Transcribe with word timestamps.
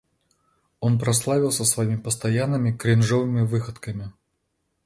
Он 0.79 0.97
прославился 0.97 1.63
своими 1.63 1.95
постоянными 1.95 2.71
кринжовыми 2.75 3.41
выходками. 3.45 4.11